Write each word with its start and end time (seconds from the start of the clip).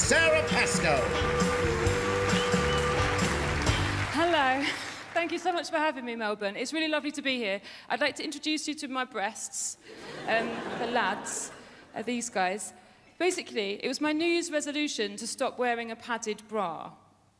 Sara 0.00 0.42
Pascoe. 0.48 0.96
Hello. 4.12 4.64
Thank 5.14 5.30
you 5.30 5.38
so 5.38 5.52
much 5.52 5.68
for 5.70 5.76
having 5.76 6.04
me, 6.04 6.16
Melbourne. 6.16 6.56
It's 6.56 6.72
really 6.72 6.88
lovely 6.88 7.12
to 7.12 7.22
be 7.22 7.36
here. 7.36 7.60
I'd 7.88 8.00
like 8.00 8.16
to 8.16 8.24
introduce 8.24 8.66
you 8.66 8.74
to 8.76 8.88
my 8.88 9.04
breasts, 9.04 9.76
um, 10.26 10.48
the 10.80 10.86
lads, 10.86 11.52
uh, 11.94 12.02
these 12.02 12.30
guys. 12.30 12.72
Basically, 13.18 13.78
it 13.84 13.88
was 13.88 14.00
my 14.00 14.12
New 14.12 14.24
Year's 14.24 14.50
resolution 14.50 15.16
to 15.16 15.26
stop 15.26 15.58
wearing 15.58 15.90
a 15.90 15.96
padded 15.96 16.42
bra. 16.48 16.90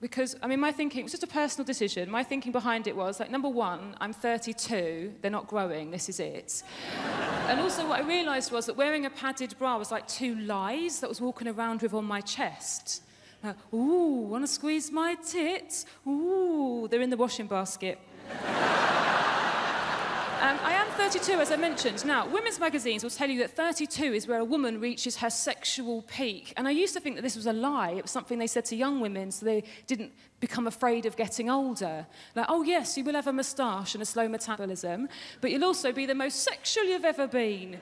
Because, 0.01 0.37
I 0.43 0.47
mean, 0.47 0.61
my 0.61 0.71
thinking, 0.71 1.01
it 1.01 1.05
was 1.05 1.13
just 1.13 1.25
a 1.25 1.27
personal 1.27 1.65
decision. 1.65 2.11
My 2.11 2.23
thinking 2.23 2.53
behind 2.53 2.87
it 2.87 2.95
was, 2.95 3.19
like, 3.21 3.31
number 3.31 3.49
one, 3.49 3.97
I'm 4.01 4.13
32, 4.13 5.15
they're 5.23 5.31
not 5.31 5.49
growing, 5.49 5.91
this 5.91 6.09
is 6.09 6.21
it. 6.21 6.63
And 7.49 7.61
also, 7.61 7.89
what 7.89 8.01
I 8.01 8.03
realised 8.07 8.53
was 8.53 8.67
that 8.67 8.77
wearing 8.77 9.07
a 9.07 9.11
padded 9.11 9.57
bra 9.59 9.79
was 9.79 9.91
like 9.91 10.07
two 10.07 10.35
lies 10.37 11.01
that 11.01 11.09
was 11.09 11.21
walking 11.21 11.49
around 11.49 11.83
with 11.83 11.95
on 11.95 12.05
my 12.05 12.21
chest. 12.21 13.03
Like, 13.43 13.57
ooh, 13.73 14.27
want 14.29 14.45
to 14.45 14.49
squeeze 14.49 14.91
my 14.91 15.15
tits? 15.15 15.87
Ooh, 16.07 16.89
they're 16.91 17.01
in 17.01 17.11
the 17.11 17.17
washing 17.17 17.47
basket. 17.47 17.99
Um, 20.41 20.59
I 20.63 20.73
am 20.73 20.87
32, 20.93 21.33
as 21.33 21.53
I 21.53 21.57
mentioned. 21.57 22.03
Now, 22.07 22.27
women's 22.27 22.59
magazines 22.59 23.03
will 23.03 23.11
tell 23.11 23.29
you 23.29 23.41
that 23.41 23.55
32 23.55 24.15
is 24.15 24.27
where 24.27 24.39
a 24.39 24.45
woman 24.45 24.81
reaches 24.81 25.17
her 25.17 25.29
sexual 25.29 26.01
peak. 26.01 26.55
And 26.57 26.67
I 26.67 26.71
used 26.71 26.95
to 26.95 27.01
think 27.01 27.17
that 27.17 27.23
this 27.23 27.37
was 27.37 27.45
a 27.47 27.53
lie. 27.53 27.91
It 27.91 28.01
was 28.01 28.11
something 28.11 28.39
they 28.39 28.47
said 28.47 28.65
to 28.67 28.77
young 28.77 29.01
women 29.01 29.33
so 29.33 29.45
they 29.45 29.65
didn't 29.87 30.13
become 30.41 30.67
afraid 30.67 31.05
of 31.05 31.15
getting 31.15 31.51
older. 31.51 32.07
Like, 32.35 32.47
oh, 32.49 32.63
yes, 32.63 32.97
you 32.97 33.05
will 33.05 33.13
have 33.13 33.27
a 33.27 33.35
moustache 33.35 33.95
and 33.95 34.03
a 34.03 34.07
slow 34.07 34.29
metabolism, 34.29 35.11
but 35.43 35.51
you'll 35.51 35.65
also 35.65 35.93
be 35.93 36.07
the 36.07 36.15
most 36.15 36.43
sexual 36.43 36.85
you've 36.85 37.05
ever 37.05 37.27
been. 37.27 37.79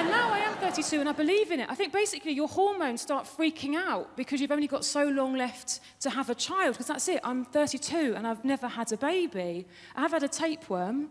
And 0.00 0.08
now 0.08 0.32
I 0.32 0.38
am 0.38 0.54
32 0.54 1.00
and 1.00 1.08
I 1.10 1.12
believe 1.12 1.50
in 1.50 1.60
it. 1.60 1.68
I 1.68 1.74
think 1.74 1.92
basically 1.92 2.32
your 2.32 2.48
hormones 2.48 3.02
start 3.02 3.26
freaking 3.26 3.74
out 3.74 4.16
because 4.16 4.40
you've 4.40 4.50
only 4.50 4.66
got 4.66 4.82
so 4.82 5.04
long 5.04 5.34
left 5.36 5.80
to 6.00 6.08
have 6.08 6.30
a 6.30 6.34
child, 6.34 6.72
because 6.72 6.86
that's 6.86 7.06
it. 7.08 7.20
I'm 7.22 7.44
32 7.44 8.14
and 8.16 8.26
I've 8.26 8.42
never 8.42 8.66
had 8.66 8.90
a 8.92 8.96
baby. 8.96 9.66
I 9.94 10.00
have 10.00 10.12
had 10.12 10.22
a 10.22 10.28
tapeworm. 10.28 11.10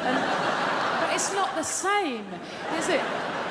Um, 0.00 0.14
but 1.00 1.14
it's 1.14 1.32
not 1.32 1.54
the 1.54 1.62
same, 1.62 2.26
is 2.76 2.88
it? 2.88 3.43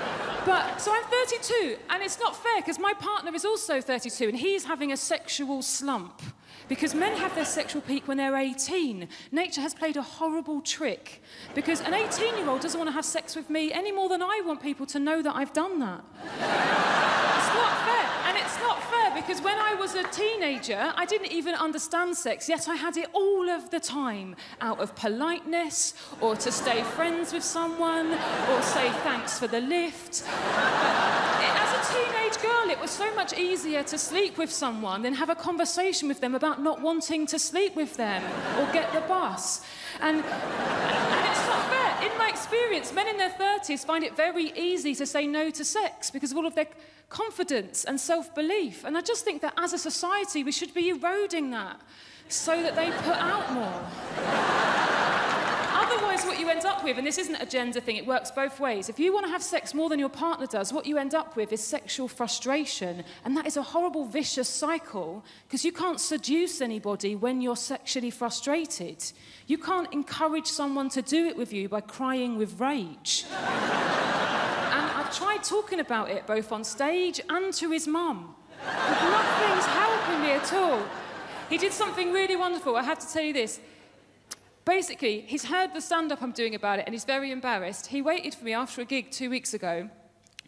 But 0.45 0.81
so 0.81 0.93
I'm 0.93 1.03
32, 1.05 1.77
and 1.89 2.03
it's 2.03 2.19
not 2.19 2.35
fair 2.35 2.59
because 2.59 2.77
my 2.77 2.93
partner 2.93 3.33
is 3.33 3.45
also 3.45 3.79
32, 3.79 4.27
and 4.27 4.37
he's 4.37 4.65
having 4.65 4.91
a 4.91 4.97
sexual 4.97 5.61
slump. 5.61 6.21
Because 6.67 6.95
men 6.95 7.17
have 7.17 7.35
their 7.35 7.45
sexual 7.45 7.81
peak 7.81 8.07
when 8.07 8.17
they're 8.17 8.35
18. 8.35 9.07
Nature 9.31 9.61
has 9.61 9.73
played 9.73 9.97
a 9.97 10.01
horrible 10.01 10.61
trick. 10.61 11.21
Because 11.55 11.81
an 11.81 11.93
18 11.93 12.37
year 12.37 12.49
old 12.49 12.61
doesn't 12.61 12.79
want 12.79 12.87
to 12.87 12.93
have 12.93 13.05
sex 13.05 13.35
with 13.35 13.49
me 13.49 13.71
any 13.71 13.91
more 13.91 14.07
than 14.09 14.21
I 14.21 14.41
want 14.45 14.61
people 14.61 14.85
to 14.87 14.99
know 14.99 15.21
that 15.21 15.35
I've 15.35 15.53
done 15.53 15.79
that. 15.79 16.03
it's 16.23 17.53
not 17.53 17.73
fair. 17.85 18.09
And 18.27 18.37
it's 18.37 18.57
not 18.59 18.81
fair 18.83 19.02
because 19.13 19.41
when 19.41 19.57
I 19.57 19.75
was 19.75 19.95
a 19.95 20.03
teenager, 20.03 20.91
I 20.95 21.05
didn't 21.05 21.31
even 21.31 21.53
understand 21.55 22.15
sex, 22.17 22.49
yet 22.49 22.67
I 22.67 22.75
had 22.75 22.97
it 22.97 23.07
all 23.13 23.49
of 23.49 23.69
the 23.69 23.79
time 23.79 24.35
out 24.61 24.79
of 24.79 24.95
politeness 24.95 25.93
or 26.21 26.35
to 26.35 26.51
stay 26.51 26.81
friends 26.83 27.33
with 27.33 27.43
someone 27.43 28.11
or 28.11 28.61
say 28.61 28.89
thanks 29.03 29.37
for 29.39 29.47
the 29.47 29.61
lift. 29.61 30.23
As 30.25 31.69
a 31.79 31.93
teenage 31.93 32.41
girl, 32.41 32.69
it 32.69 32.72
was 32.83 32.91
so 32.91 33.15
much 33.15 33.31
easier 33.31 33.81
to 33.81 33.97
sleep 33.97 34.37
with 34.37 34.51
someone 34.51 35.03
than 35.03 35.13
have 35.13 35.29
a 35.29 35.35
conversation 35.35 36.09
with 36.09 36.19
them 36.19 36.35
about 36.35 36.61
not 36.61 36.81
wanting 36.81 37.25
to 37.25 37.39
sleep 37.39 37.77
with 37.77 37.95
them 37.95 38.21
or 38.59 38.69
get 38.73 38.91
the 38.91 38.99
bus. 38.99 39.61
And, 40.01 40.17
and 40.17 41.29
it's 41.29 41.47
not 41.47 41.69
fair. 41.69 42.11
In 42.11 42.17
my 42.17 42.27
experience, 42.27 42.91
men 42.91 43.07
in 43.07 43.15
their 43.17 43.29
30s 43.29 43.85
find 43.85 44.03
it 44.03 44.17
very 44.17 44.51
easy 44.57 44.93
to 44.95 45.05
say 45.05 45.25
no 45.25 45.49
to 45.51 45.63
sex 45.63 46.11
because 46.11 46.31
of 46.31 46.37
all 46.37 46.45
of 46.45 46.55
their 46.55 46.67
confidence 47.07 47.85
and 47.85 47.97
self 47.97 48.35
belief. 48.35 48.83
And 48.83 48.97
I 48.97 49.01
just 49.01 49.23
think 49.23 49.41
that 49.43 49.53
as 49.57 49.71
a 49.71 49.77
society, 49.77 50.43
we 50.43 50.51
should 50.51 50.73
be 50.73 50.89
eroding 50.89 51.51
that 51.51 51.79
so 52.27 52.61
that 52.63 52.75
they 52.75 52.91
put 52.91 53.15
out 53.15 53.49
more. 53.53 54.72
You 56.43 56.49
end 56.49 56.65
up 56.65 56.83
with, 56.83 56.97
and 56.97 57.07
this 57.07 57.17
isn't 57.19 57.37
a 57.37 57.45
gender 57.45 57.79
thing, 57.79 57.95
it 57.95 58.05
works 58.05 58.29
both 58.29 58.59
ways. 58.59 58.89
If 58.89 58.99
you 58.99 59.13
want 59.13 59.25
to 59.25 59.31
have 59.31 59.41
sex 59.41 59.73
more 59.73 59.87
than 59.87 59.97
your 59.97 60.09
partner 60.09 60.45
does, 60.45 60.73
what 60.73 60.85
you 60.85 60.97
end 60.97 61.15
up 61.15 61.37
with 61.37 61.53
is 61.53 61.63
sexual 61.63 62.09
frustration. 62.09 63.05
And 63.23 63.37
that 63.37 63.47
is 63.47 63.55
a 63.55 63.61
horrible, 63.61 64.03
vicious 64.03 64.49
cycle 64.49 65.23
because 65.47 65.63
you 65.63 65.71
can't 65.71 66.01
seduce 66.01 66.59
anybody 66.59 67.15
when 67.15 67.39
you're 67.39 67.55
sexually 67.55 68.09
frustrated. 68.09 69.01
You 69.47 69.57
can't 69.57 69.87
encourage 69.93 70.47
someone 70.47 70.89
to 70.89 71.01
do 71.01 71.27
it 71.27 71.37
with 71.37 71.53
you 71.53 71.69
by 71.69 71.79
crying 71.79 72.37
with 72.37 72.59
rage. 72.59 73.23
and 73.31 74.91
I've 74.97 75.15
tried 75.15 75.45
talking 75.45 75.79
about 75.79 76.09
it 76.09 76.27
both 76.27 76.51
on 76.51 76.65
stage 76.65 77.21
and 77.29 77.53
to 77.53 77.71
his 77.71 77.87
mum. 77.87 78.35
Nothing's 78.65 79.65
helping 79.65 80.21
me 80.23 80.31
at 80.31 80.51
all. 80.51 80.83
He 81.49 81.57
did 81.57 81.71
something 81.71 82.11
really 82.11 82.35
wonderful. 82.35 82.75
I 82.75 82.83
have 82.83 82.99
to 82.99 83.07
tell 83.07 83.23
you 83.23 83.31
this. 83.31 83.61
Basically, 84.65 85.21
he's 85.21 85.45
heard 85.45 85.73
the 85.73 85.81
stand-up 85.81 86.21
I'm 86.21 86.31
doing 86.31 86.55
about 86.55 86.79
it 86.79 86.85
and 86.85 86.93
he's 86.93 87.05
very 87.05 87.31
embarrassed. 87.31 87.87
He 87.87 88.01
waited 88.01 88.33
for 88.33 88.45
me 88.45 88.53
after 88.53 88.81
a 88.81 88.85
gig 88.85 89.11
two 89.11 89.29
weeks 89.29 89.53
ago 89.53 89.89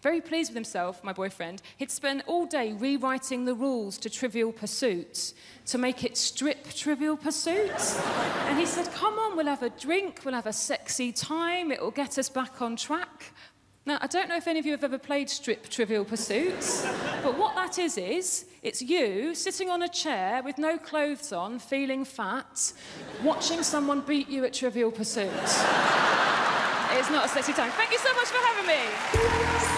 very 0.06 0.22
pleased 0.22 0.52
with 0.52 0.56
himself, 0.56 1.04
my 1.04 1.12
boyfriend. 1.12 1.64
He'd 1.78 1.90
spent 1.90 2.22
all 2.28 2.46
day 2.46 2.74
rewriting 2.74 3.46
the 3.46 3.56
rules 3.56 3.98
to 3.98 4.08
Trivial 4.08 4.52
Pursuit 4.52 5.34
to 5.66 5.80
make 5.80 6.04
it 6.04 6.16
strip 6.16 6.72
Trivial 6.76 7.18
Pursuit. 7.18 7.72
and 8.46 8.60
he 8.60 8.68
said, 8.68 8.92
Come 8.94 9.18
on, 9.18 9.36
we'll 9.36 9.48
have 9.48 9.64
a 9.64 9.72
drink, 9.72 10.22
we'll 10.24 10.36
have 10.36 10.46
a 10.46 10.54
sexy 10.54 11.12
time, 11.12 11.72
it'll 11.72 11.90
get 11.90 12.20
us 12.20 12.30
back 12.30 12.62
on 12.62 12.76
track. 12.76 13.34
Now, 13.88 14.00
I 14.02 14.08
don't 14.08 14.28
know 14.28 14.36
if 14.36 14.48
any 14.48 14.58
of 14.58 14.66
you 14.66 14.72
have 14.72 14.84
ever 14.84 14.98
played 14.98 15.30
strip 15.30 15.70
Trivial 15.70 16.04
Pursuits, 16.04 16.84
but 17.22 17.38
what 17.38 17.54
that 17.54 17.78
is, 17.78 18.00
is 18.00 18.46
it's 18.64 18.82
you 18.82 19.36
sitting 19.36 19.70
on 19.70 19.84
a 19.84 19.88
chair 19.88 20.42
with 20.42 20.58
no 20.58 20.80
clothes 20.80 21.32
on, 21.32 21.60
feeling 21.60 22.04
fat, 22.04 22.74
watching 23.24 23.62
someone 23.62 24.02
beat 24.02 24.28
you 24.28 24.44
at 24.44 24.54
Trivial 24.54 24.90
Pursuit. 24.90 25.30
it's 25.30 27.12
not 27.12 27.26
a 27.26 27.30
sexy 27.30 27.54
time. 27.54 27.70
Thank 27.74 27.92
you 27.92 28.00
so 28.00 28.12
much 28.16 28.30
for 28.30 28.44
having 28.44 28.66
me. 28.66 29.76